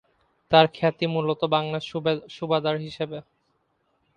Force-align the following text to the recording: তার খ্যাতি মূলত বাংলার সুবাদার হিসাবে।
তার 0.51 0.65
খ্যাতি 0.73 1.05
মূলত 1.07 1.41
বাংলার 1.53 1.83
সুবাদার 2.29 2.75
হিসাবে। 2.79 3.17